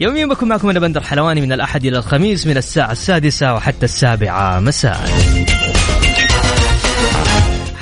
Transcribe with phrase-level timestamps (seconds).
[0.00, 4.60] يوميا بكون معكم أنا بندر حلواني من الأحد إلى الخميس من الساعة السادسة وحتى السابعة
[4.60, 5.10] مساء.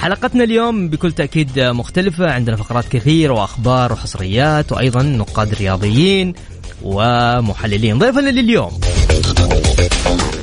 [0.00, 6.34] حلقتنا اليوم بكل تأكيد مختلفة عندنا فقرات كثير وأخبار وحصريات وأيضا نقاد رياضيين
[6.82, 7.98] ومحللين.
[7.98, 8.80] ضيفنا لليوم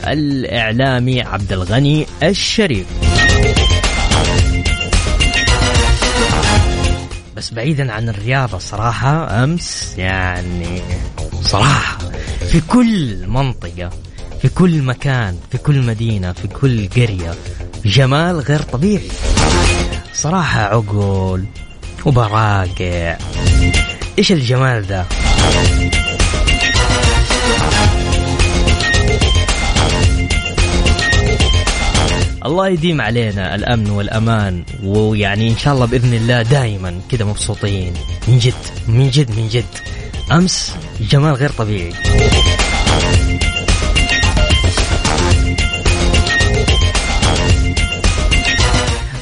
[0.07, 2.88] الإعلامي عبد الغني الشريف.
[7.35, 10.81] بس بعيدا عن الرياضة صراحة أمس يعني
[11.44, 11.97] صراحة.
[12.52, 13.89] في كل منطقة
[14.41, 17.33] في كل مكان في كل مدينة في كل قرية
[17.85, 19.08] جمال غير طبيعي.
[20.13, 21.45] صراحة عقول
[22.05, 23.17] وبراقع
[24.19, 25.05] إيش الجمال ذا؟
[32.45, 37.94] الله يديم علينا الأمن والأمان ويعني إن شاء الله بإذن الله دائما كذا مبسوطين.
[38.28, 38.53] من جد
[38.88, 39.92] من جد من جد.
[40.31, 41.93] أمس جمال غير طبيعي.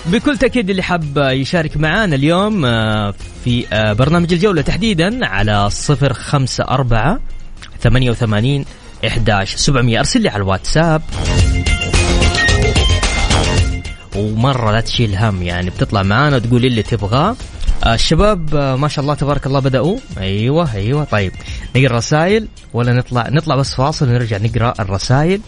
[0.06, 3.14] بكل تأكيد اللي حاب يشارك معانا اليوم آه،
[3.44, 7.20] في آه، برنامج الجولة تحديدا على صفر خمسة أربعة
[7.82, 8.66] ثمانية وثمانين
[9.08, 10.00] إحداش سبعمية.
[10.00, 11.02] أرسل لي على الواتساب.
[14.16, 17.36] ومرة لا تشيل هم يعني بتطلع معانا وتقول اللي تبغاه.
[17.86, 19.98] الشباب ما شاء الله تبارك الله بدأوا.
[20.18, 21.04] أيوة أيوة.
[21.04, 21.32] طيب
[21.76, 25.42] نقرأ الرسائل ولا نطلع؟ نطلع بس فاصل ونرجع نقرأ الرسائل.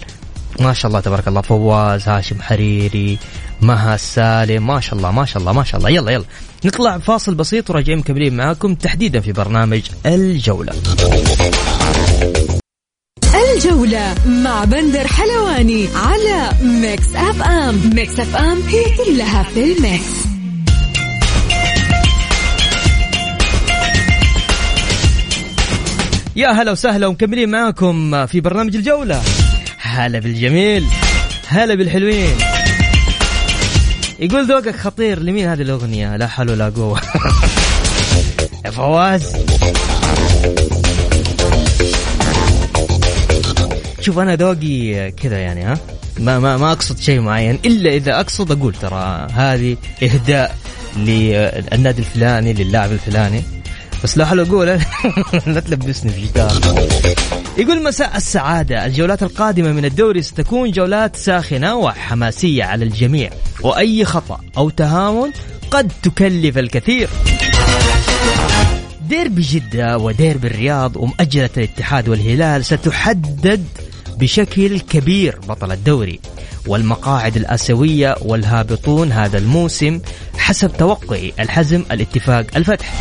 [0.59, 1.41] ما شاء الله تبارك الله.
[1.41, 3.17] فواز هاشم حريري
[3.61, 5.89] مها سالم ما شاء الله ما شاء الله ما شاء الله.
[5.89, 6.25] يلا يلا.
[6.65, 10.73] نطلع فاصل بسيط وراجعين مكملين معاكم تحديدا في برنامج الجولة.
[13.55, 17.91] الجولة مع بندر حلواني على Mix FM.
[17.95, 20.32] Mix FM هي كلها في ال mix.
[26.35, 29.21] يا هلا وسهلا ومكملين معاكم في برنامج الجولة.
[29.79, 30.85] هلا بالجميل
[31.47, 32.35] هلا بالحلوين.
[34.19, 37.01] يقول ذوقك خطير لمين هذه الأغنية؟ لا حول ولا قوة.
[38.65, 39.35] يا فواز.
[44.01, 45.77] شوف أنا ذوقي كذا يعني ها؟
[46.19, 50.57] ما ما ما أقصد شيء معين إلا إذا أقصد أقول ترى هذه إهداء
[50.97, 53.43] للنادي الفلاني للاعب الفلاني.
[54.03, 54.67] بس لا حلو أقول
[55.53, 56.51] لا تلبسني في جدار
[57.57, 58.85] يقول مساء السعادة.
[58.85, 63.29] الجولات القادمة من الدوري ستكون جولات ساخنة وحماسية على الجميع
[63.61, 65.31] وأي خطأ أو تهاون
[65.71, 67.09] قد تكلف الكثير.
[69.09, 73.65] ديربي جدة وديربي الرياض ومؤجلة الاتحاد والهلال ستحدد
[74.17, 76.19] بشكل كبير بطل الدوري
[76.67, 79.99] والمقاعد الآسيوية والهابطون هذا الموسم
[80.37, 82.93] حسب توقعي الحزم الاتفاق الفتح.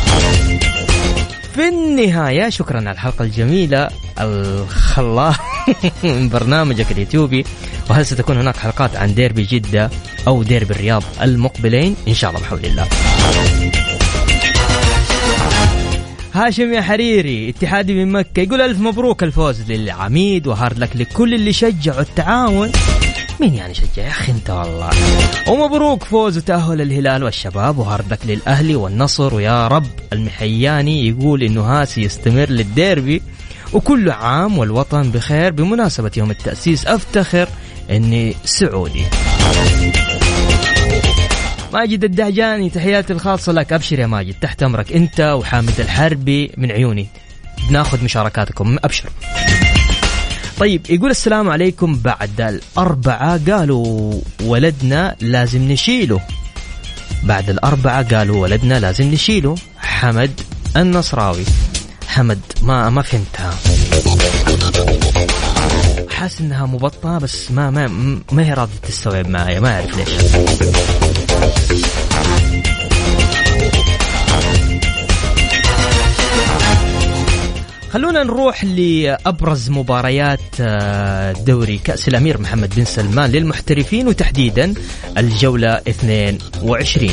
[1.53, 5.35] في النهاية شكرا على الحلقة الجميلة الخلاء
[6.03, 7.45] من برنامجك اليوتيوبي.
[7.89, 9.89] وهل ستكون هناك حلقات عن ديربي جدة
[10.27, 12.87] أو ديربي الرياض المقبلين؟ إن شاء الله بحول الله.
[16.33, 21.33] هاشم يا حريري اتحادي من مكة يقول ألف مبروك الفوز للعميد و hard luck لكل
[21.33, 22.71] اللي شجعوا التعاون.
[23.39, 24.89] مين يعني شجع يا أخي أنت والله؟
[25.47, 31.61] ومبروك فوز وتأهل الهلال والشباب و hard luck للأهلي والنصر ويا رب المحياني يقول إنه
[31.61, 33.21] حماسي يستمر للديربي
[33.73, 37.47] وكل عام والوطن بخير بمناسبة يوم التأسيس أفتخر
[37.89, 39.03] إني سعودي.
[41.73, 43.73] ماجد الدهجاني تحياتي الخاصة لك.
[43.73, 47.07] أبشر يا ماجد تحت أمرك أنت وحامد الحربي من عيوني.
[47.69, 49.09] بناخذ مشاركاتكم أبشر.
[50.63, 51.99] طيب يقول السلام عليكم.
[52.03, 54.13] بعد الأربعة قالوا
[54.43, 56.19] ولدنا لازم نشيله.
[57.23, 59.55] بعد الأربعة قالوا ولدنا لازم نشيله.
[59.77, 60.41] حمد
[60.77, 61.43] النصراوي.
[62.07, 63.53] حمد ما ما فهمتها.
[66.09, 67.87] حاسس إنها مبطئة بس ما ما
[68.31, 70.09] ما هي راضية تستوعب معايا ما أعرف ليش.
[77.93, 84.73] خلونا نروح لأبرز مباريات آه، دوري كأس الأمير محمد بن سلمان للمحترفين وتحديدا
[85.17, 87.09] الجولة 22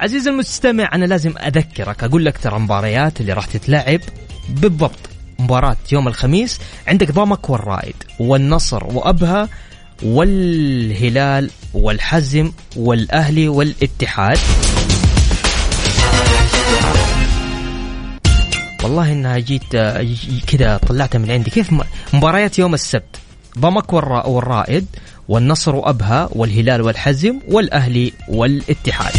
[0.00, 4.00] عزيزي المستمع أنا لازم أذكرك أقول لك ترى مباريات اللي راح تتلعب
[4.48, 9.48] بالضبط مباراة يوم الخميس عندك ضمك والرائد والنصر وأبها
[10.02, 14.38] والهلال والحزم والأهلي والاتحاد.
[18.84, 19.76] والله إنها جيت
[20.46, 21.50] كذا طلعتها من عندي.
[21.50, 21.70] كيف
[22.12, 23.16] مباريات يوم السبت.
[23.58, 24.86] ضمك والرائد
[25.28, 29.12] والنصر وأبها والهلال والحزم والأهلي والاتحاد.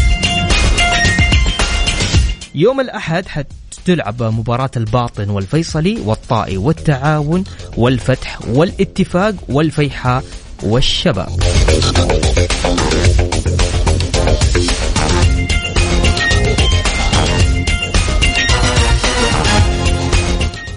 [2.55, 7.43] يوم الأحد حتلعب مباراة الباطن والفيصلي والطائي والتعاون
[7.77, 10.23] والفتح والاتفاق والفيحاء
[10.63, 11.39] والشباب.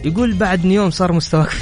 [0.04, 1.52] يقول بعد نيوم صار مستواك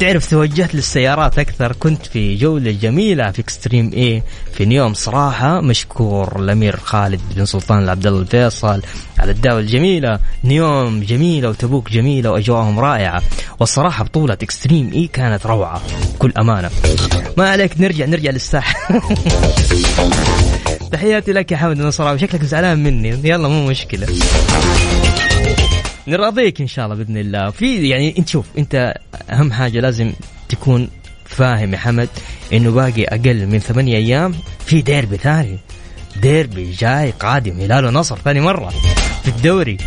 [0.00, 4.22] تعرف توجهت للسيارات أكثر كنت في جولة جميلة في اكستريم اي
[4.54, 8.82] في نيوم صراحة مشكور الأمير خالد بن سلطان عبد الله الفيصل
[9.18, 10.18] على الدعوة الجميلة.
[10.44, 13.22] نيوم جميلة وتبوك جميلة وأجواءهم رائعة.
[13.60, 15.82] والصراحة بطولة اكستريم اي كانت روعة.
[16.14, 16.70] بكل أمانة.
[17.36, 18.90] ما عليك نرجع نرجع للساحة.
[20.92, 23.08] تحياتي لك يا حمد النصراوي شكلك زعلان مني.
[23.08, 24.06] يلا مو مشكلة.
[26.08, 27.50] نراضيك إن شاء الله بإذن الله.
[27.50, 28.94] في يعني أنت شوف أنت
[29.30, 30.12] أهم حاجة لازم
[30.48, 30.88] تكون
[31.24, 32.08] فاهم يا حمد
[32.52, 34.34] إنه باقي أقل من ثمانية أيام
[34.66, 35.58] في ديربي ثاني.
[36.22, 38.72] ديربي جاي قادم هلال ونصر ثاني مرة
[39.22, 39.78] في الدوري.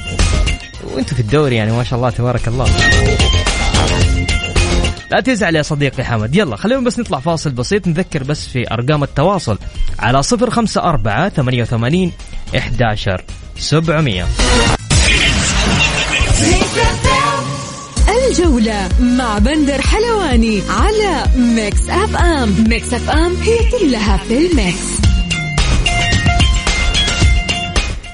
[0.83, 2.69] وأنتم في الدوري يعني ما شاء الله تبارك الله.
[5.11, 6.35] لا تزعل يا صديقي حمد.
[6.35, 7.87] يلا خلينا بس نطلع فاصل بسيط.
[7.87, 9.57] نذكر بس في أرقام التواصل
[9.99, 12.11] على صفر خمسة أربعة ثمانية وثمانين
[12.57, 13.23] إحداشر
[13.57, 14.27] سبعمية.
[18.31, 24.77] الجولة مع بندر حلواني على Mix FM Mix FM هي كلها في ال mix.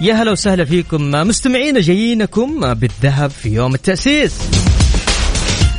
[0.01, 4.33] يا هلا وسهلا فيكم مستمعين جايينكم بالذهب في يوم التأسيس.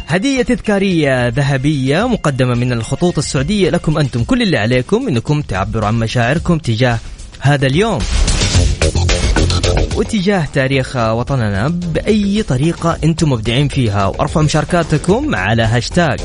[0.06, 4.24] هدية تذكارية ذهبية مقدمة من الخطوط السعودية لكم أنتم.
[4.24, 6.98] كل اللي عليكم أنكم تعبروا عن مشاعركم تجاه
[7.40, 7.98] هذا اليوم.
[9.98, 16.20] واتجاه تاريخ وطننا بأي طريقة أنتم مبدعين فيها وأرفعوا مشاركاتكم على هاشتاج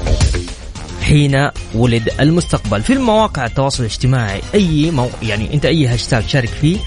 [1.01, 5.09] حين ولد المستقبل في المواقع التواصل الاجتماعي أي مو...
[5.23, 6.77] يعني أنت أي هاشتاج شارك فيه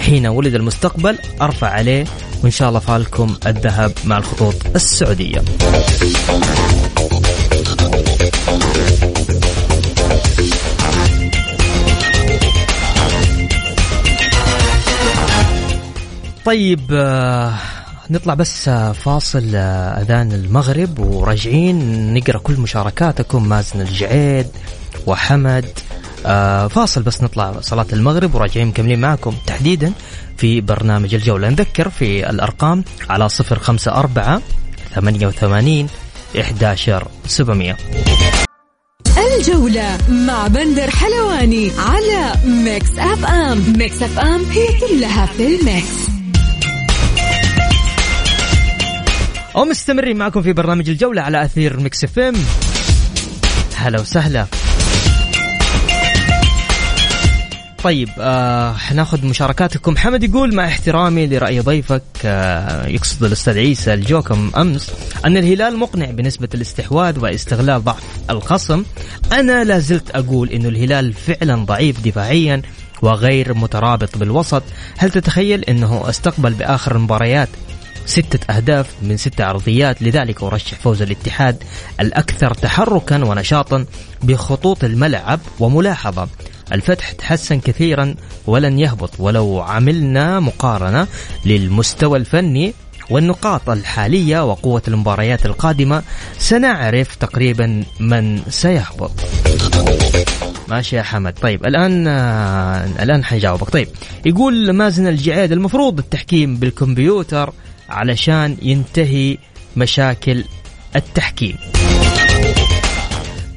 [0.00, 2.04] حين ولد المستقبل أرفع عليه
[2.42, 5.42] وإن شاء الله فالكم الذهب مع الخطوط السعودية.
[16.44, 17.54] طيب آه،
[18.10, 23.48] نطلع بس آه، فاصل آه، أذان المغرب وراجعين نقرأ كل مشاركاتكم.
[23.48, 24.46] مازن الجعيد
[25.06, 25.64] وحمد
[26.70, 29.92] فاصل بس نطلع صلاة المغرب وراجعين مكملين معكم تحديدا
[30.36, 31.48] في برنامج الجولة.
[31.48, 34.42] نذكر في الأرقام على صفر خمسة أربعة
[34.94, 35.86] ثمانية وثمانين
[36.40, 37.76] إحداشر سبعمية.
[39.16, 43.74] الجولة مع بندر حلواني على Mix FM.
[43.78, 46.13] Mix FM هي كلها في ال mix.
[49.54, 52.34] ومستمرين معكم في برنامج الجولة على أثير Mix FM.
[53.76, 54.46] هلا وسهلا.
[57.84, 59.96] طيب آه حناخذ مشاركاتكم.
[59.96, 64.90] حمد يقول مع احترامي لرأي ضيفك آه يقصد الأستاذ عيسى الجوكم أمس
[65.24, 68.84] أن الهلال مقنع بنسبة الاستحواذ واستغلال ضعف الخصم.
[69.32, 72.62] أنا لا زلت أقول أن الهلال فعلا ضعيف دفاعيا
[73.02, 74.62] وغير مترابط بالوسط.
[74.98, 77.48] هل تتخيل أنه أستقبل بآخر المباريات
[78.06, 80.02] ستة أهداف من ستة عرضيات.
[80.02, 81.62] لذلك أرشح فوز الاتحاد
[82.00, 83.86] الأكثر تحركا ونشاطا
[84.22, 86.28] بخطوط الملعب وملاحظة.
[86.72, 88.14] الفتح تحسن كثيرا
[88.46, 91.06] ولن يهبط ولو عملنا مقارنة
[91.46, 92.74] للمستوى الفني
[93.10, 96.02] والنقاط الحالية وقوة المباريات القادمة.
[96.38, 99.10] سنعرف تقريبا من سيهبط.
[100.68, 101.38] ماشي يا حمد.
[101.42, 103.88] طيب الآن آه الآن حنجاوبك طيب
[104.26, 107.52] يقول مازن الجعيد المفروض التحكيم بالكمبيوتر
[107.88, 109.38] علشان ينتهي
[109.76, 110.44] مشاكل
[110.96, 111.56] التحكيم.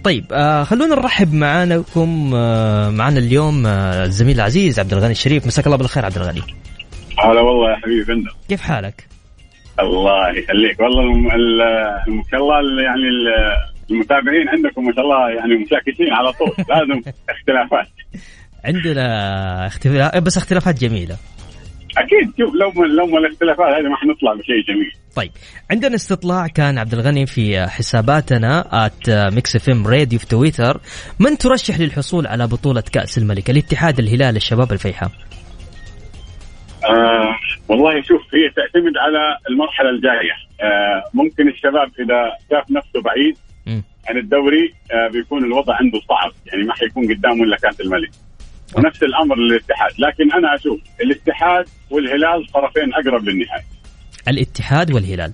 [0.04, 5.48] طيب آه خلونا نرحب معانكم آه معنا اليوم آه الزميل العزيز عبد الغني الشريف.
[5.48, 6.42] مساك الله بالخير عبد الغني.
[7.20, 9.08] هلا والله يا حبيبي بندر كيف حالك؟
[9.80, 10.80] الله يخليك.
[10.80, 16.32] والله ما شاء الله ال- يعني ال- المتابعين عندكم ما شاء الله يعني مشاكسين على
[16.32, 16.48] طول.
[16.70, 17.88] لازم اختلافات.
[18.66, 21.18] عندنا اختلاف بس اختلافات جميلة.
[21.98, 24.92] أكيد شوف لو ما لو ما الاختلافات هذه ما حنطلع بشيء جميل.
[25.16, 25.32] طيب
[25.72, 30.82] عندنا استطلاع كان عبد الغني في حساباتنا at Mix FM Radio في تويتر
[31.20, 35.10] من ترشح للحصول على بطولة كأس الملك؟ الاتحاد الهلال الشباب الفيحاء
[36.86, 37.36] آه
[37.70, 40.36] والله شوف هي تعتمد على المرحلة الجاية.
[40.62, 43.38] آه ممكن الشباب إذا شاف نفسه بعيد.
[44.10, 46.32] عن الدوري آه بيكون الوضع عنده صعب.
[46.46, 48.10] يعني ما حيكون قدامه إلا كأس الملك.
[48.76, 49.92] ونفس الأمر للاتحاد.
[50.00, 53.64] لكن أنا أشوف الاتحاد والهلال طرفين أقرب للنهايه
[54.28, 55.32] الاتحاد والهلال.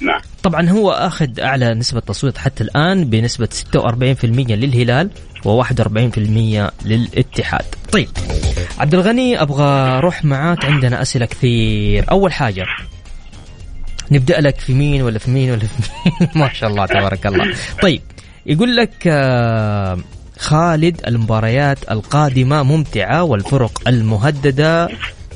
[0.00, 0.20] نعم.
[0.42, 5.10] طبعا هو أخذ أعلى نسبة تصويت حتى الآن بنسبة 46% للهلال
[5.44, 7.64] و41% للاتحاد.
[7.92, 8.08] طيب
[8.78, 9.64] عبد الغني أبغى
[9.98, 12.66] أروح معاك عندنا أسئلة كثير، أول حاجة
[14.10, 15.82] نبدأ لك في مين ولا في مين ولا في
[16.20, 17.54] مين؟ ما شاء الله تبارك الله.
[17.82, 18.02] طيب
[18.46, 19.98] يقول لك آه،
[20.42, 24.88] خالد المباريات القادمة ممتعة والفرق المهددة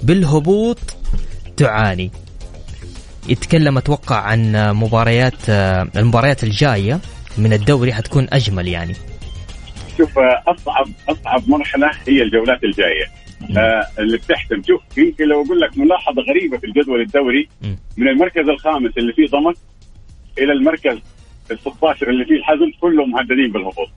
[0.03, 0.79] بالهبوط
[1.57, 2.11] تعاني.
[3.29, 5.51] يتكلم أتوقع عن مباريات
[5.97, 7.01] المباريات الجاية
[7.39, 8.93] من الدوري حتكون أجمل يعني.
[9.99, 13.05] شوف أصعب أصعب مرحلة هي الجولات الجاية.
[13.59, 17.79] آه اللي بتحسم شوف يمكن لو أقول لك ملاحظة غريبة في الجدول الدوري مم.
[17.97, 19.57] من المركز الخامس اللي فيه ضمك
[20.39, 20.99] إلى المركز
[21.51, 23.89] ال 16 اللي فيه الحزم كلهم مهددين بالهبوط.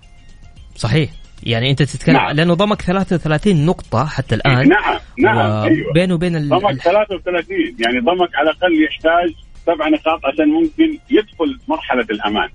[0.80, 1.10] صحيح.
[1.44, 2.36] يعني أنت تتكلم نعم.
[2.36, 4.70] لأنه ضمك 33 نقطة حتى الآن.
[4.70, 5.94] نعم نعم أيوه.
[5.94, 6.50] بينه وبين ال...
[6.50, 9.30] ضمك ال- 33 يعني ضمك على الأقل يحتاج
[9.66, 12.50] سبع نقاط عشان ممكن يدخل مرحلة الأمان.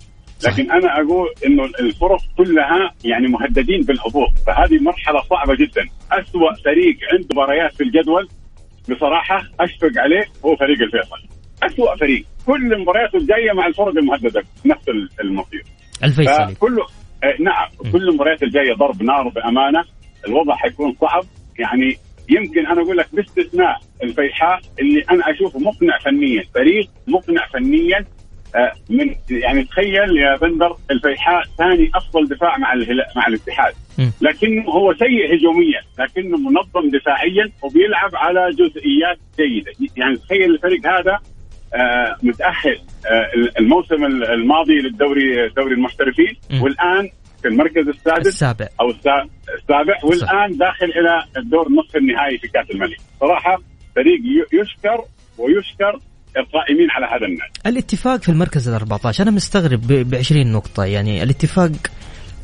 [0.47, 5.83] لكن أنا أقول إنه الفرق كلها يعني مهددين بالهبوط فهذه مرحلة صعبة جدا.
[6.12, 8.28] أسوأ فريق عنده مباريات في الجدول
[8.90, 11.21] بصراحة أشفق عليه هو فريق الفيصل.
[11.62, 12.25] أسوأ فريق.
[12.47, 14.43] كل مبارياته الجاية مع الفرق المهددة.
[14.66, 14.85] نفس
[15.21, 15.62] المصير.
[16.04, 16.54] الفيصلي.
[16.54, 17.03] فكله آه
[17.40, 19.85] نعم كل المباريات الجايه ضرب نار بأمانة.
[20.26, 21.25] الوضع حيكون صعب.
[21.59, 21.97] يعني
[22.28, 26.45] يمكن أنا أقول لك باستثناء الفيحاء اللي أنا أشوفه مقنع فنيا.
[26.54, 28.04] فريق مقنع فنيا.
[28.57, 32.75] آه من يعني تخيل يا بندر الفيحاء ثاني أفضل دفاع مع
[33.16, 33.75] مع الاتحاد.
[34.21, 39.73] لكنه هو سيء هجوميا لكنه منظم دفاعيا وبيلعب على جزئيات جيدة.
[39.97, 41.21] يعني تخيل الفريق هذا آه،
[42.23, 46.37] متأهل آه، الموسم الماضي للدوري دوري المحترفين.
[46.62, 47.11] والآن
[47.43, 48.69] في المركز السادس السابع.
[48.81, 49.28] أو السا-
[49.59, 52.97] السابع والآن داخل إلى الدور نصف النهائي في كأس الملك.
[53.21, 53.59] صراحة
[53.97, 54.21] فريق
[54.62, 55.04] يشكر
[55.38, 56.00] ويشكر
[56.37, 57.52] القائمين على هذا النادي.
[57.66, 61.71] الاتفاق في المركز ال 14 أنا مستغرب ب 20 نقطة يعني الاتفاق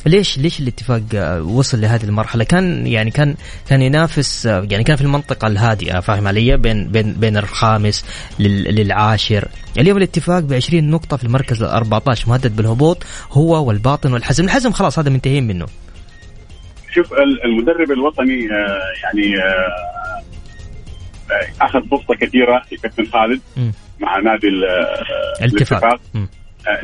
[0.07, 3.35] ليش ليش الاتفاق آه، وصل لهذه المرحلة؟ كان يعني كان
[3.69, 8.05] كان ينافس آه، يعني كان في المنطقة الهادئة فاهم علي؟ بين بين بين الخامس
[8.39, 14.13] لل- للعاشر، اليوم الاتفاق ب 20 نقطة في المركز ال 14 مهدد بالهبوط هو والباطن
[14.13, 15.67] والحزم، الحزم خلاص هذا منتهين منه.
[16.95, 19.35] شوف ال- المدرب الوطني آه، يعني
[21.61, 23.41] أخذ فرصة كثيرة الكابتن خالد.
[24.01, 24.65] مع نادي ال-
[25.45, 25.85] الاتفاق.
[25.85, 26.29] آه،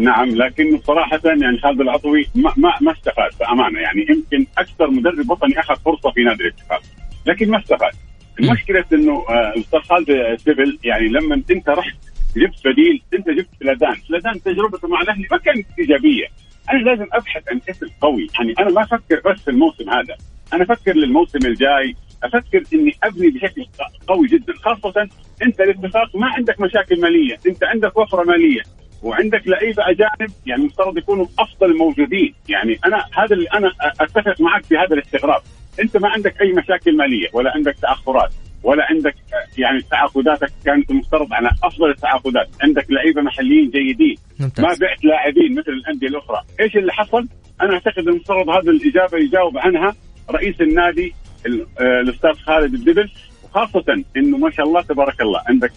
[0.01, 3.81] نعم لكنه صراحة يعني خالد العطوي ما ما, ما استفاد بأمانة.
[3.81, 6.83] يعني يمكن أكثر مدرب وطني أخذ فرصة في نادي الاتفاق
[7.27, 7.93] لكن ما استفاد.
[8.41, 11.97] المشكلة أنه آه، الأستاذ خالد سيبل يعني لما أنت رحت
[12.37, 16.27] جبت بديل أنت جبت فلادان فلادان تجربته مع الأهلي ما كانت إيجابية.
[16.73, 18.27] أنا لازم أبحث عن اسم قوي.
[18.39, 20.17] يعني أنا ما أفكر بس في الموسم هذا.
[20.53, 21.97] أنا أفكر للموسم الجاي.
[22.25, 23.67] أفكر إني أبني بشكل
[24.07, 24.53] قوي جدا.
[24.53, 25.09] خاصة
[25.43, 27.39] أنت الاتفاق ما عندك مشاكل مالية.
[27.47, 28.63] أنت عندك وفرة مالية.
[29.07, 34.65] وعندك لعيبة أجانب يعني مفترض يكونوا أفضل الموجودين، يعني أنا هذا اللي أنا أتفق معك
[34.65, 35.41] في هذا الاستغراب،
[35.81, 38.33] أنت ما عندك أي مشاكل مالية ولا عندك تأخرات
[38.63, 39.15] ولا عندك
[39.59, 44.17] يعني تعاقداتك كانت مفترض على أفضل التعاقدات، عندك لعيبة محليين جيدين،
[44.63, 47.29] ما بعت لاعبين مثل الأندية الأخرى، إيش اللي حصل؟
[47.63, 49.95] أنا أعتقد المفترض هذه الإجابة يجاوب عنها
[50.31, 51.15] رئيس النادي
[51.47, 53.11] ال- آه، الأستاذ خالد الدبل
[53.45, 55.73] وخاصة إنه ما شاء الله تبارك الله عندك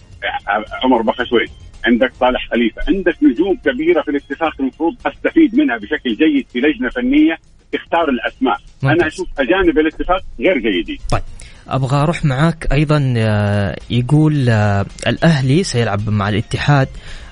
[0.84, 1.46] عمر بخشوي
[1.84, 2.82] عندك صالح خليفة.
[2.88, 7.36] عندك نجوم كبيرة في الاتفاق المفروض أستفيد منها بشكل جيد في لجنة فنية
[7.72, 8.56] تختار الأسماء.
[8.82, 8.98] ممتاز.
[8.98, 10.98] أنا أشوف أجانب الاتفاق غير جيدين.
[11.10, 11.22] طيب
[11.68, 16.88] أبغى أروح معاك أيضا آه، يقول آه، الأهلي سيلعب مع الاتحاد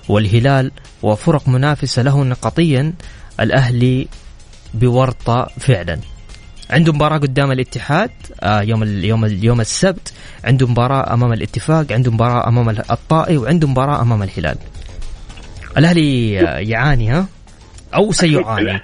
[0.08, 0.70] والهلال
[1.02, 2.92] وفرق منافسة له نقطيا
[3.40, 4.08] الأهلي
[4.74, 5.98] بورطة فعلا.
[6.70, 8.10] عنده مباراة قدام الاتحاد
[8.42, 10.12] آه، يوم ال- يوم ال- يوم السبت
[10.44, 14.56] عنده مباراة أمام الاتفاق عنده مباراة أمام ال- الطائي وعنده مباراة أمام الهلال.
[15.78, 17.26] الأهلي آه، يعاني ها؟
[17.94, 18.80] أو سيعاني.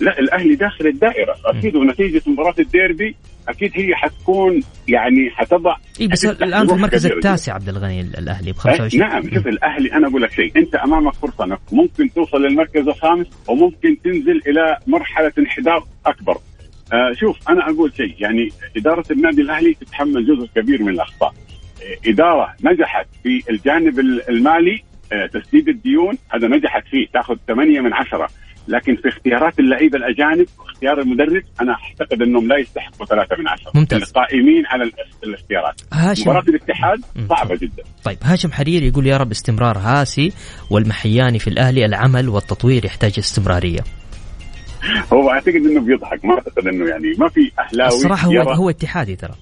[0.00, 1.34] لا الأهلي داخل الدائرة.
[1.46, 3.16] أكيد ونتيجة مباراة الديربي
[3.48, 7.06] أكيد هي حتكون يعني حتضع إي بس الآن في المركز.
[7.06, 9.22] التاسع عبد الغني الأهلي ب أه 25 نعم.
[9.34, 10.52] شوف الأهلي أنا أقول لك شيء.
[10.56, 16.38] أنت أمامك فرصة أنك ممكن توصل للمركز الخامس وممكن تنزل إلى مرحلة انحدار أكبر.
[16.92, 18.14] آه شوف أنا أقول شيء.
[18.18, 21.30] يعني إدارة النادي الأهلي تتحمل جزء كبير من الأخطاء.
[21.82, 27.80] آه، إدارة نجحت في الجانب ال- المالي آه تسديد الديون هذا نجحت فيه تأخذ 8
[27.80, 28.28] من عشرة.
[28.68, 33.70] لكن في اختيارات اللعيبة الأجانب واختيار المدرب أنا أعتقد أنهم لا يستحقوا ثلاثة من عشرة.
[33.74, 34.02] ممتاز.
[34.02, 34.92] القائمين على ال-
[35.24, 35.80] الاختيارات.
[35.92, 36.22] هاشم.
[36.22, 37.00] مباراة الاتحاد.
[37.28, 37.82] صعبة جدا.
[38.04, 40.32] طيب هاشم حريري يقول يا رب استمرار هاسي
[40.70, 43.80] والمحياني في الأهلي العمل والتطوير يحتاج استمرارية.
[45.12, 48.56] هو أعتقد إنه بيضحك ما أعتقد إنه يعني ما في أهلاوي الصراحة هو يرى.
[48.56, 49.34] هو اتحادي ترى.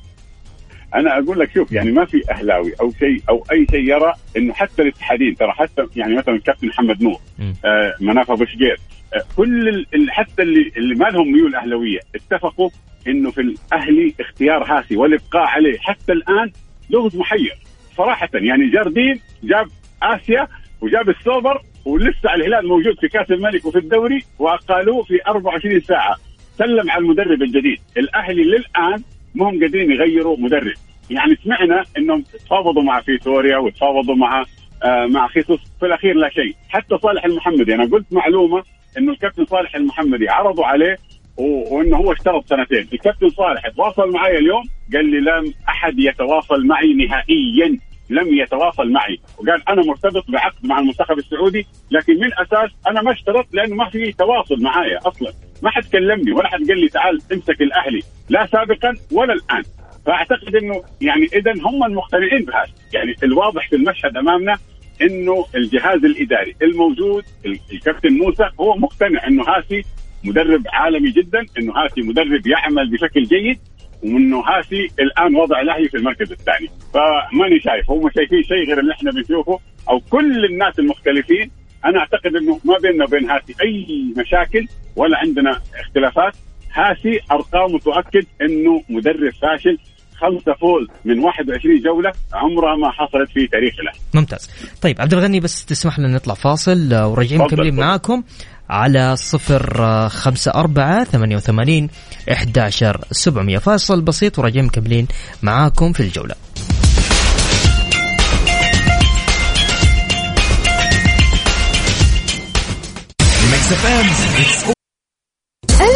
[0.95, 4.53] أنا أقول لك شوف يعني ما في أهلاوي أو شيء أو أي شيء يرى إنه
[4.55, 7.21] حتى الاتحادين ترى حتى يعني مثلا الكابتن محمد نور.
[7.65, 8.81] آه مناف ابو شقير
[9.15, 12.71] آه كل حتى اللي اللي ما لهم ميول أهلاوية اتفقوا
[13.09, 15.79] إنه في الأهلي اختيار هاسي والإبقاء عليه.
[15.79, 16.53] حتى الآن
[16.91, 17.59] لغز محير.
[17.97, 19.67] صراحة يعني جاردين جاب
[20.03, 20.49] آسيا
[20.81, 26.17] وجاب السوبر ولسه الهلال موجود في كأس الملك وفي الدوري وأقالوه في 24 ساعة.
[26.59, 27.79] سلم على المدرب الجديد.
[27.97, 29.03] الأهلي للآن
[29.35, 30.75] ما هم قادرين يغيروا مدرب.
[31.11, 34.45] يعني سمعنا إنهم تفاوضوا مع فيتوريا وتفاوضوا مع
[34.85, 36.55] آه مع خيسوس في الأخير لا شيء.
[36.69, 38.63] حتى صالح المحمدي أنا قلت معلومة
[38.99, 40.97] إنه الكابتن صالح المحمدي عرضوا عليه
[41.37, 42.89] وإنه هو اشترط سنتين.
[42.93, 44.63] الكابتن صالح تواصل معي اليوم
[44.95, 47.79] قال لي لم أحد يتواصل معي نهائيا.
[48.11, 49.19] لم يتواصل معي.
[49.39, 53.91] وقال أنا مرتبط بعقد مع المنتخب السعودي لكن من أساس أنا ما اشترطت لأنه ما
[53.91, 55.33] في تواصل معايا أصلا.
[55.63, 59.63] ما حد كلمني ولا حد قال لي تعال امسك الأهلي لا سابقا ولا الآن.
[60.07, 62.71] فأعتقد إنه يعني اذا هم المقتنعين بهذا.
[62.95, 64.57] يعني الواضح في المشهد أمامنا
[65.03, 69.83] إنه الجهاز الإداري الموجود ال- الكابتن موسى هو مقتنع إنه هاسي
[70.25, 73.59] مدرب عالمي جدا إنه هاسي مدرب يعمل بشكل جيد.
[74.03, 76.69] وانه هاسي الآن وضع الأهلي في المركز الثاني.
[76.95, 79.59] فماني شايف هم شايفين شيء غير اللي إحنا بنشوفه
[79.91, 81.51] أو كل الناس المختلفين.
[81.85, 84.67] أنا أعتقد إنه ما بيننا وبين هاسي أي مشاكل
[84.97, 86.37] ولا عندنا اختلافات.
[86.75, 89.79] هاسي ارقامه تؤكد إنه مدرب فاشل
[90.21, 93.99] خمسة فوز من 21 جولة عمرها ما حصلت في تاريخ الأهلي.
[94.15, 94.51] ممتاز.
[94.83, 97.77] طيب عبد الغني بس تسمح لنا نطلع فاصل آه، وراجعين مكملين.
[97.77, 98.23] معاكم.
[98.71, 101.89] على صفر خمسة أربعة ثمانية وثمانين
[102.33, 105.07] إحداشر سبعمية فاصل بسيط وراجعين مكملين
[105.43, 106.35] معاكم في الجولة.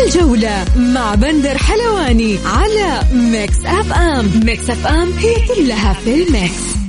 [0.07, 4.41] الجولة مع بندر حلواني على Mix FM.
[4.45, 6.80] Mix FM هي كلها في ال mix.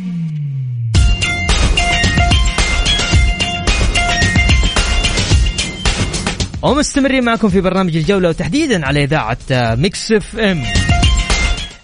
[6.61, 10.63] ومستمرين معكم في برنامج الجولة وتحديدا على إذاعة آه، Mix FM.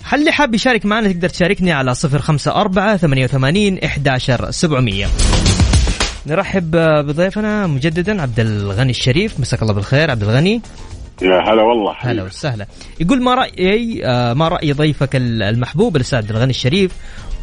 [0.03, 5.07] هل اللي حاب يشارك معنا تقدر تشاركني على صفر خمسة أربعة ثمانية وثمانين إحداشر سبعمية.
[6.27, 9.39] نرحب آه، بضيفنا مجددا عبد الغني الشريف.
[9.39, 10.61] مساك الله بالخير عبد الغني.
[11.21, 12.65] يا هلا والله هلا وسهلا.
[12.99, 16.91] يقول ما رأيي آه، ما رأي ضيفك ال- المحبوب الأستاذ عبد الغني الشريف؟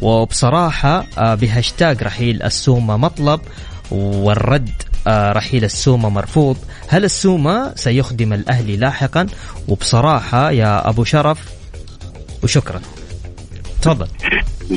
[0.01, 3.39] وبصراحة آه، بهاشتاج رحيل السومة مطلب
[3.91, 4.69] والرد
[5.07, 6.57] رحيل السومة مرفوض.
[6.87, 9.27] هل السومة سيخدم الأهلي لاحقا؟
[9.67, 11.53] وبصراحة يا أبو شرف
[12.43, 12.81] وشكرا.
[13.81, 14.07] تفضل.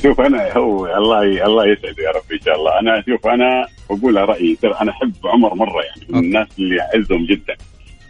[0.03, 1.45] شوف أنا هو الله ي...
[1.45, 2.81] الله يسعده يا رب إن شاء الله.
[2.81, 6.19] أنا شوف أنا بقول رأيي ترى أنا أحب عمر مرة يعني من.
[6.19, 7.57] الناس اللي أعزهم جدا.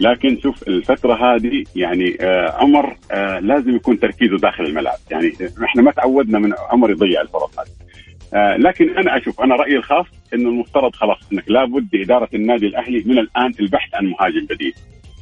[0.00, 4.98] لكن شوف الفترة هذه يعني آه عمر آه لازم يكون تركيزه داخل الملعب.
[5.10, 5.32] يعني
[5.64, 7.87] إحنا ما تعودنا من عمر يضيع الفرص هذه.
[8.34, 13.18] لكن أنا أشوف أنا رأيي الخاص انه المفترض خلاص إنك لابد إدارة النادي الأهلي من
[13.18, 14.72] الآن البحث عن مهاجم بديل.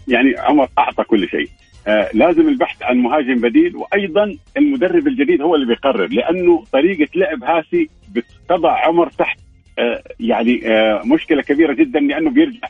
[0.09, 1.49] يعني عمر أعطى كل شيء.
[1.87, 7.45] آه لازم البحث عن مهاجم بديل وأيضا المدرب الجديد هو اللي بيقرر لأنه طريقة لعب
[7.45, 9.39] هاسي بتضع عمر تحت
[9.79, 12.69] آه يعني آه مشكلة كبيرة جدا لأنه بيرجع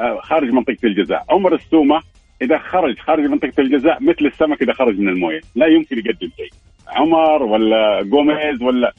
[0.00, 1.24] آه خارج منطقة الجزاء.
[1.30, 2.02] عمر السومة
[2.42, 6.50] إذا خرج خارج منطقة الجزاء مثل السمك إذا خرج من الموية لا يمكن يقدم شيء.
[6.88, 8.92] عمر ولا جوميز ولا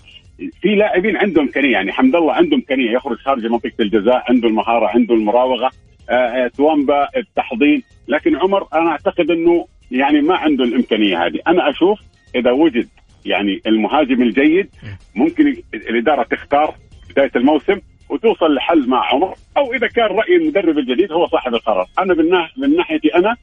[0.61, 4.87] في لاعبين عندهم امكانيه يعني حمد الله عنده امكانيه يخرج خارج منطقة الجزاء عنده المهارة
[4.87, 5.71] عنده المراوغة
[6.09, 7.81] آه، آه، توامبا التحضير.
[8.07, 11.39] لكن عمر أنا أعتقد إنه يعني ما عنده الإمكانية هذه.
[11.47, 11.99] أنا أشوف
[12.35, 12.87] إذا وجد
[13.25, 14.69] يعني المهاجم الجيد
[15.15, 16.75] ممكن الإدارة تختار
[17.09, 17.79] بداية الموسم
[18.09, 21.87] وتوصل لحل مع عمر أو إذا كان رأي المدرب الجديد هو صاحب القرار.
[21.99, 23.35] أنا من ناح- من ناحيتي أنا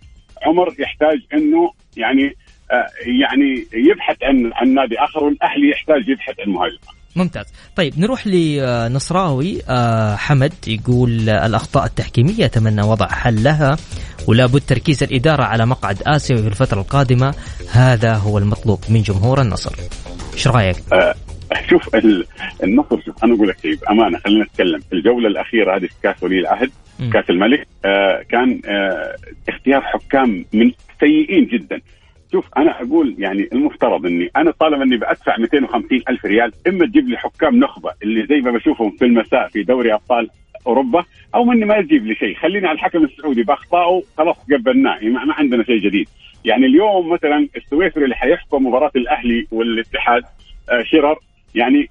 [0.46, 2.34] عمر يحتاج إنه يعني
[3.20, 6.78] يعني يبحث عن عن نادي آخر والأهلي يحتاج يبحث عن مهاجم.
[7.16, 7.44] ممتاز.
[7.76, 9.62] طيب نروح لنصراوي.
[9.68, 13.76] آه، حمد يقول الأخطاء التحكيمية أتمنى وضع حل لها
[14.28, 17.34] ولا بد تركيز الإدارة على مقعد آسيا في الفترة القادمة.
[17.72, 19.72] هذا هو المطلوب من جمهور النصر.
[20.34, 21.14] إيش رأيك؟ آه
[21.70, 21.96] شوف
[22.64, 24.80] النصر شوف أنا أقول لك شيء بأمانة خلينا نتكلم.
[24.92, 27.10] الجولة الأخيرة هذه في كأس ولي العهد م.
[27.10, 29.16] كأس الملك آه كان آه
[29.48, 31.80] اختيار حكام من سيئين جدا.
[32.32, 37.08] شوف أنا أقول يعني المفترض إني أنا طالما إني بدفع 250 ألف ريال إما تجيب
[37.08, 40.30] لي حكام نخبة اللي زي ما بشوفهم في المساء في دوري أبطال
[40.66, 42.34] أوروبا أو مني ما تجيب لي شيء.
[42.34, 46.08] خليني على الحكم السعودي بأخطائه خلاص قبلناه ما عندنا شيء جديد.
[46.44, 50.22] يعني اليوم مثلا السويسري اللي حيحكم مباراة الأهلي والاتحاد
[50.70, 51.18] آه شرر
[51.54, 51.88] يعني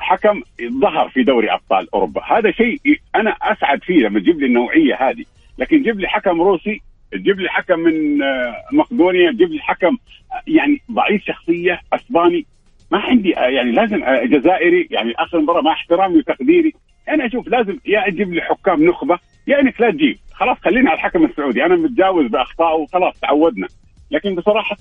[0.00, 0.42] حكم
[0.80, 2.22] ظهر في دوري أبطال أوروبا.
[2.24, 2.80] هذا شيء
[3.16, 5.24] أنا أسعد فيه لما تجيب لي النوعية هذه.
[5.58, 6.80] لكن جيب لي حكم روسي
[7.12, 9.96] تجيب لي حكم من آه، مقدونيا تجيب لي حكم
[10.32, 12.46] آه، يعني ضعيف شخصية أسباني.
[12.92, 16.72] ما عندي آه، يعني لازم جزائري يعني آخر مباراه مع احترامي وتقديري.
[17.08, 20.18] أنا أشوف لازم يا تجيب لي حكام نخبة يا أنك لا تجيب.
[20.32, 21.64] خلاص خلينا على الحكم السعودي.
[21.64, 23.66] أنا متجاوز باخطائه وخلاص تعودنا.
[24.10, 24.76] لكن بصراحة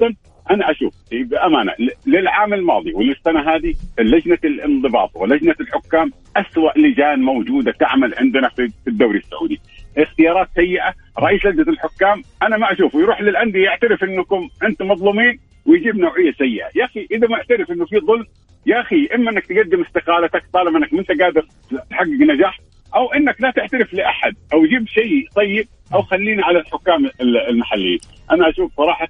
[0.51, 1.73] أنا أشوف بأمانة
[2.07, 9.17] للعام الماضي وللسنه هذه لجنة الانضباط ولجنة الحكام أسوأ لجان موجودة تعمل عندنا في الدوري
[9.17, 9.59] السعودي.
[9.97, 12.99] اختيارات سيئة رئيس لجنة الحكام أنا ما أشوفه.
[12.99, 16.69] يروح للأندية يعترف إنكم أنتم مظلومين ويجيب نوعية سيئة.
[16.75, 18.25] يا أخي إذا معترف إنه في ظلم
[18.65, 21.45] يا أخي إما إنك تقدم استقالتك طالما إنك ما أنت قادر
[21.89, 22.60] تحقق نجاح
[22.95, 27.99] أو إنك لا تعترف لأحد أو جيب شيء طيب أو خلينا على الحكام المحليين.
[28.32, 29.10] أنا أشوف صراحة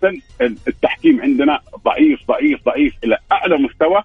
[0.68, 4.04] التحكيم عندنا ضعيف ضعيف ضعيف إلى أعلى مستوى.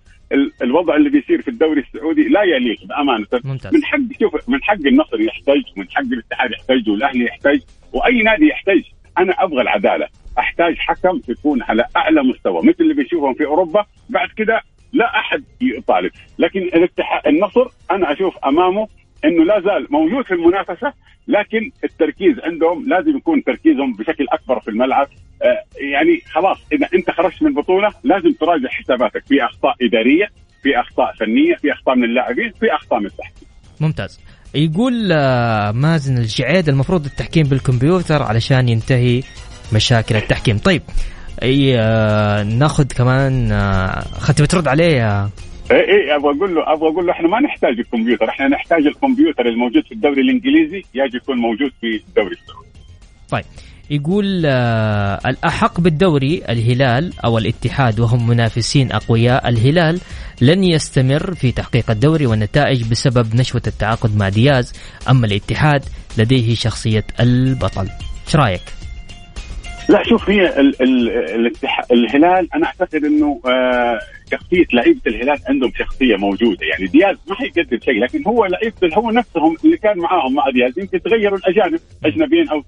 [0.62, 3.26] الوضع اللي بيصير في الدوري السعودي لا يليق بأمانة.
[3.44, 3.74] ممتاز.
[3.74, 7.60] من حق شوف من حق النصر يحتاج من حق الاتحاد يحتاج والأهلي يحتاج
[7.92, 8.82] وأي نادي يحتاج.
[9.18, 10.08] أنا أبغى العدالة.
[10.38, 13.86] أحتاج حكم يكون على أعلى مستوى مثل اللي بنشوفهم في أوروبا.
[14.08, 14.60] بعد كده
[14.92, 16.10] لا أحد يطالب.
[16.38, 18.88] لكن الاتحاد النصر أنا أشوف أمامه
[19.24, 20.92] إنه لا زال موجود في المنافسة
[21.28, 25.08] لكن التركيز عندهم لازم يكون تركيزهم بشكل أكبر في الملعب.
[25.94, 30.26] يعني خلاص إذا أنت خرجت من البطوله لازم تراجع حساباتك في أخطاء إدارية
[30.62, 33.48] في أخطاء فنية في أخطاء من اللاعبين في أخطاء من التحكيم.
[33.80, 34.20] ممتاز.
[34.54, 39.22] يقول آه، مازن الجعيد المفروض التحكيم بالكمبيوتر علشان ينتهي
[39.74, 40.58] مشاكل التحكيم.
[40.58, 40.82] طيب
[41.42, 45.24] أي آه ناخذ كمان آه خدت بترد عليه
[45.70, 49.46] اي اي أبغى أقول له أبغى أقول له إحنا ما نحتاج الكمبيوتر إحنا نحتاج الكمبيوتر
[49.46, 52.68] الموجود في الدوري الإنجليزي يجب يكون موجود في الدوري السعودي.
[53.30, 53.44] طيب.
[53.90, 60.00] يقول آه الأحق بالدوري الهلال أو الاتحاد وهم منافسين أقوياء الهلال
[60.40, 64.72] لن يستمر في تحقيق الدوري والنتائج بسبب نشوة التعاقد مع دياز
[65.10, 65.82] أما الاتحاد
[66.18, 67.88] لديه شخصية البطل
[68.26, 68.62] إيش رأيك؟
[69.88, 71.80] لا شوف هي ال ال الاتح...
[71.92, 73.98] الهلال أنا أعتقد إنه آه
[74.30, 76.66] شخصية لعيبة الهلال عندهم شخصية موجودة.
[76.66, 80.78] يعني دياز ما حيقدم شيء لكن هو لعيبة هو نفسهم اللي كان معاهم مع دياز
[80.78, 82.64] يمكن تغيروا الأجانب أجنبيين أو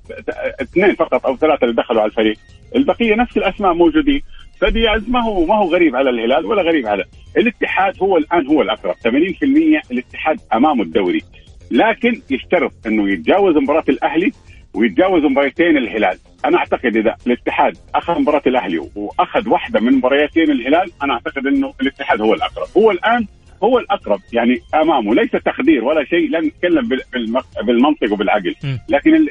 [0.61, 2.37] اثنين فقط أو ثلاثة اللي دخلوا على الفريق.
[2.77, 4.23] البقية نفس الأسماء موجودين.
[4.61, 7.05] فدياز ما هو ما هو غريب على الهلال ولا غريب على
[7.37, 11.23] الاتحاد هو الآن هو الاقرب 80% الاتحاد أمامه الدوري.
[11.71, 14.33] لكن يشترط إنه يتجاوز مباراة الأهلي
[14.75, 16.19] ويتجاوز مباراتين الهلال.
[16.46, 21.74] أنا أعتقد إذا الاتحاد أخذ مباراة الأهلي وأخذ واحدة من مباريتين الهلال أنا أعتقد إنه
[21.80, 22.66] الاتحاد هو الأقرب.
[22.76, 23.26] هو الآن
[23.62, 26.88] هو الأقرب يعني أمامه ليس تقدير ولا شيء لا نتكلم
[27.62, 28.54] بالمنطق وبالعقل.
[28.88, 29.26] لكن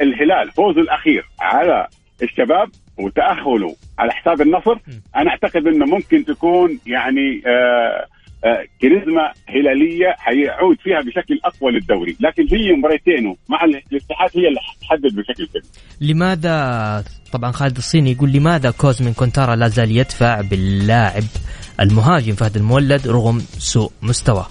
[0.00, 1.86] الهلال فوزه الأخير على
[2.22, 4.76] الشباب وتأهله على حساب النصر.
[5.16, 8.06] أنا أعتقد إنه ممكن تكون يعني آه آه،
[8.80, 12.16] كاريزما هلالية حيعود فيها بشكل أقوى للدوري.
[12.20, 15.62] لكن هي مباريتين مع الاتحاد هي اللي حتحدد بشكل كبير.
[16.00, 21.24] لماذا طبعا خالد الصيني يقول لماذا كوزمين كونتارا لا زال يدفع باللاعب
[21.80, 24.46] المهاجم فهد المولد رغم سوء مستواه؟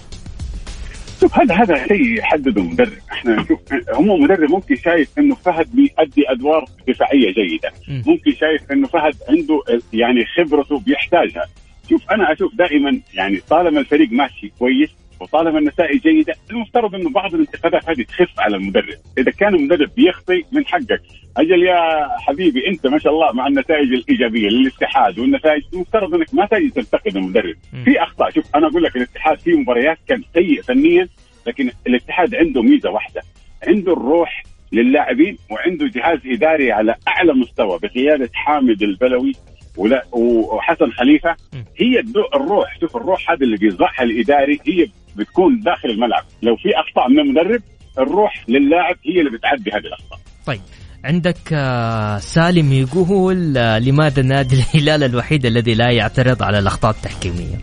[1.20, 3.58] شوف هذا هذا شيء يحدده مدرب إحنا نشوف
[3.94, 7.70] هم مدرب ممكن شايف إنه فهد بيأدي أدوار دفاعية جيدة.
[7.88, 11.46] ممكن شايف إنه فهد عنده يعني خبرته بيحتاجها.
[11.88, 14.90] شوف أنا أشوف دائما يعني طالما الفريق ماشي كويس
[15.20, 20.44] وطالما النتائج جيدة المفترض إنه بعض الانتقادات هذه تخف على المدرب، إذا كان المدرب بيخطي
[20.52, 21.02] من حقك،
[21.36, 26.46] أجل يا حبيبي أنت ما شاء الله مع النتائج الإيجابية للاتحاد والنتائج المفترض إنك ما
[26.46, 28.30] تجي تنتقد المدرب، في أخطاء.
[28.30, 31.08] شوف أنا أقول لك الاتحاد في مباريات كان سيء فنيا
[31.46, 33.22] لكن الاتحاد عنده ميزة واحدة،
[33.66, 34.42] عنده الروح
[34.72, 39.32] للاعبين وعنده جهاز إداري على أعلى مستوى بقيادة حامد البلوي.
[39.76, 42.02] وحسن خليفه هي
[42.34, 46.24] الروح شوف الروح هذا اللي بيزرعها الإداري هي بتكون داخل الملعب.
[46.42, 47.62] لو في أخطاء من المدرب
[47.98, 50.18] الروح للاعب هي اللي بتعدي هذه الأخطاء.
[50.46, 50.60] طيب
[51.04, 57.58] عندك آه، سالم يقول آه، لماذا نادي الهلال الوحيد الذي لا يعترض على الأخطاء التحكيمية؟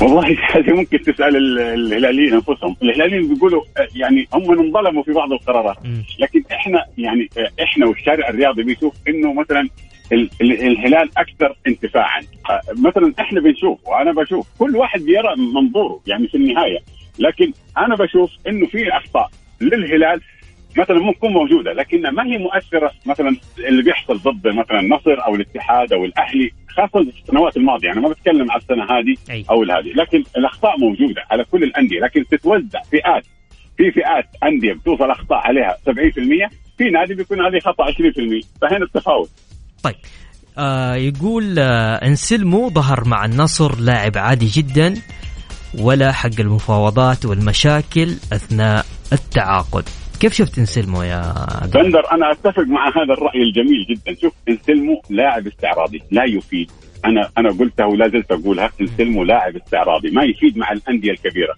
[0.00, 3.62] والله هذه ممكن تسأل الهلاليين أنفسهم، الهلاليين بيقولوا
[3.94, 5.76] يعني هم انظلموا في بعض القرارات،
[6.18, 7.28] لكن إحنا يعني
[7.62, 9.68] إحنا والشارع الرياضي بيشوف إنه مثلا
[10.40, 12.22] الهلال أكثر انتفاعا،
[12.78, 16.78] مثلا إحنا بنشوف وأنا بشوف كل واحد يرى منظوره يعني في النهاية،
[17.18, 20.20] لكن أنا بشوف إنه في أخطاء للهلال
[20.76, 22.92] مثلا ممكن تكون موجودة لكن ما هي مؤثرة.
[23.06, 27.92] مثلا اللي بيحصل ضد مثلا النصر أو الاتحاد أو الأهلي خاصة في السنوات الماضية.
[27.92, 32.00] أنا ما بتكلم على السنة هذه أو هذه لكن الأخطاء موجودة على كل الأندية.
[32.00, 33.26] لكن تتوزع فئات.
[33.76, 39.30] في فئات أندية بتوصل أخطاء عليها 70% في نادي بيكون عليه خطأ 20% فهنا التفاوت.
[39.82, 39.94] طيب
[40.58, 44.94] آه يقول آه انسلمو ظهر مع النصر لاعب عادي جدا
[45.78, 49.84] ولا حق المفاوضات والمشاكل أثناء التعاقد.
[50.20, 51.34] كيف شفت انسلمو يا
[51.74, 54.20] بندر أنا أتفق مع هذا الرأي الجميل جدا.
[54.20, 56.70] شوف انسلمو لاعب استعراضي لا يفيد.
[57.04, 61.54] أنا أنا قلتها ولا زلت أقولها انسلمو لاعب استعراضي ما يفيد مع الأندية الكبيرة.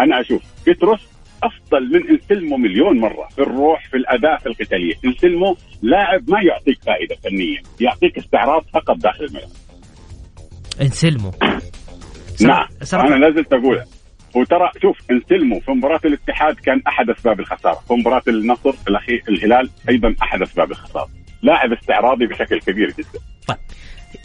[0.00, 1.00] أنا أشوف بتروس
[1.42, 6.78] أفضل من انسلمو مليون مرة في الروح في الاداء في القتاليه انسلمو لاعب ما يعطيك
[6.86, 9.48] فائدة فنيه يعطيك استعراض فقط داخل الملعب.
[10.80, 11.30] انسلمو
[12.40, 12.66] نعم.
[12.92, 13.84] أنا لا زلت اقولها
[14.34, 19.70] وترى شوف انسلموا في مباراة الاتحاد كان أحد أسباب الخسارة، في مباراة النصر الأخير الهلال
[19.88, 21.08] أيضا أحد أسباب الخسارة.
[21.42, 23.20] لاعب استعراضي بشكل كبير جدا.
[23.48, 23.58] طيب.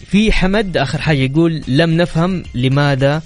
[0.06, 3.22] في حمد آخر حاجة يقول لم نفهم لماذا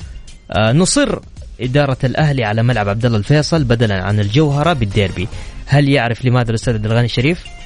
[0.51, 1.19] آه نصر
[1.61, 5.27] إدارة الأهلي على ملعب عبد الله الفيصل بدلا عن الجوهرة بالديربي
[5.65, 7.56] هل يعرف لماذا الأستاذ عبد الغني الشريف؟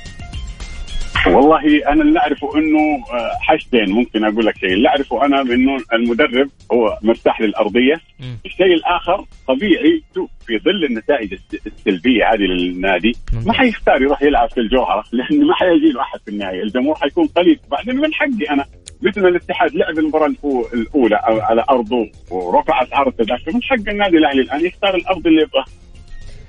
[1.28, 2.80] والله أنا اللي أعرفه إنه
[3.14, 4.74] آه، حاجتين ممكن أقول لك شيء.
[4.74, 7.96] اللي أعرفه أنا انه المدرب هو مرتاح للأرضية.
[8.20, 8.36] م.
[8.46, 10.04] الشيء الآخر طبيعي
[10.46, 13.12] في ظل النتائج السلبية هذه للنادي
[13.46, 16.64] ما حيختار يروح يلعب في الجوهرة لأنه ما حيجي له أحد في النهاية.
[16.64, 17.60] الجمهور حيكون قليل.
[17.72, 18.66] بعدين من حقي أنا
[19.02, 20.34] مثل الاتحاد لعب المباراة
[20.74, 23.54] الأولى على أرضه ورفع أسعار التذاكر.
[23.54, 25.66] من حق النادي الأهلي الآن يختار الأرض اللي يبغاها.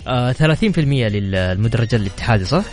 [0.06, 2.64] آه 30% للمدرج الاتحادي صح؟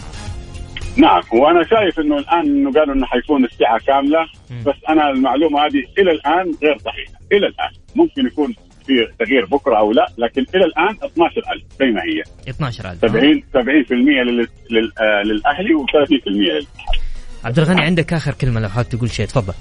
[1.00, 4.20] نعم وأنا شايف إنه الآن إنه قالوا إنه حيكون الساعة كاملة
[4.66, 7.72] بس أنا المعلومة هذه إلى الآن غير صحيحة إلى الآن.
[7.96, 8.54] ممكن يكون
[8.88, 12.50] في تغيير بكرة أو لا لكن إلى الآن 12000 زي ما هي.
[12.50, 14.48] 12000 70 70% لل...
[14.72, 14.92] لل...
[15.00, 17.00] آه للأهلي و30% للاتحاد.
[17.44, 19.54] عبد الغني عندك آخر كلمة لو حابب تقول شيء تفضل.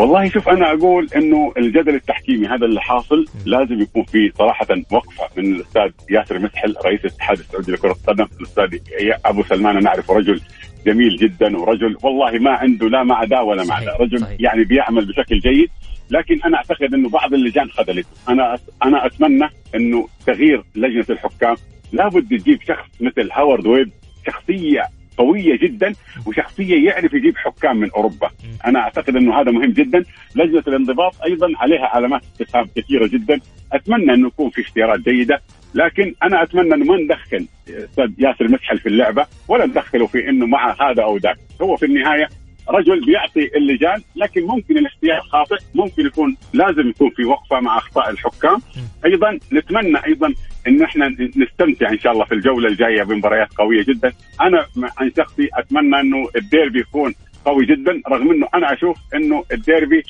[0.00, 5.28] والله شوف أنا أقول إنه الجدل التحكيمي هذا اللي حاصل لازم يكون في صراحة وقفة
[5.36, 8.78] من الأستاذ ياسر مسحل رئيس الاتحاد السعودي لكرة القدم الأستاذ
[9.24, 9.76] أبو سلمان.
[9.76, 10.40] أنا اعرفه رجل
[10.86, 14.36] جميل جدا ورجل والله ما عنده لا مع دا ولا مع دا رجل صحيح.
[14.40, 15.70] يعني بيعمل بشكل جيد.
[16.10, 18.06] لكن أنا أعتقد إنه بعض اللجان خذلت.
[18.28, 21.56] أنا أنا أتمنى إنه تغيير لجنة الحكام.
[21.92, 23.90] لابد تجيب شخص مثل هاورد ويب
[24.26, 24.82] شخصية
[25.16, 25.92] قوية جدا
[26.26, 28.30] وشخصية يعرف يجيب حكام من أوروبا.
[28.66, 30.04] أنا أعتقد إنه هذا مهم جدا.
[30.34, 33.40] لجنة الانضباط أيضا عليها علامات استفهام كثيرة جدا.
[33.72, 35.42] أتمنى انه يكون في اختيارات جيدة
[35.74, 40.46] لكن أنا أتمنى انه ما ندخل أستاذ ياسر مسحل في اللعبة ولا ندخله في إنه
[40.46, 41.36] مع هذا أو ذاك.
[41.62, 42.28] هو في النهاية
[42.70, 48.10] رجل بيعطي اللجان لكن ممكن الاختيار خاطئ ممكن يكون لازم يكون في وقفة مع أخطاء
[48.10, 48.58] الحكام.
[49.04, 50.34] أيضا نتمنى أيضا
[50.68, 54.12] إن إحنا نستمتع إن شاء الله في الجولة الجاية بمباريات قوية جدا.
[54.40, 54.66] أنا
[54.98, 60.02] عن شخصي أتمنى إنه الديربي يكون قوي جدا رغم إنه أنا أشوف إنه الديربي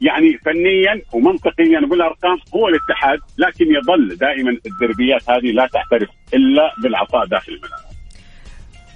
[0.00, 7.26] يعني فنيا ومنطقيا بالأرقام هو الاتحاد لكن يظل دائما الدربيات هذه لا تحترف إلا بالعطاء
[7.26, 7.91] داخل الملعب.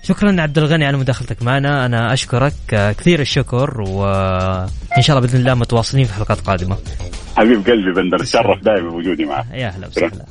[0.09, 1.87] شكرا عبد الغني على مداخلتك معنا.
[1.87, 2.53] أنا أشكرك.
[2.99, 6.77] كثير الشكر وان شاء الله بإذن الله متواصلين في حلقات قادمة.
[7.37, 9.47] حبيب قلبي بندر تشرف دائما بوجودي معك.
[9.53, 10.25] يا أهلا وسهلا.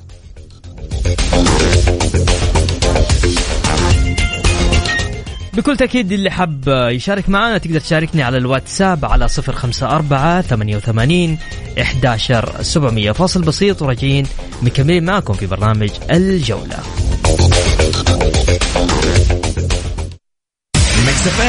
[5.54, 10.76] بكل تأكيد اللي حاب يشارك معنا تقدر تشاركني على الواتساب على صفر خمسة أربعة ثمانية
[10.76, 11.38] وثمانين
[11.82, 14.26] إحداشر سبعمية فاصل بسيط وراجعين
[14.62, 16.78] مكملين معكم في برنامج الجولة.